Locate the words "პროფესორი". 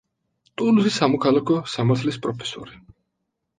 2.27-2.83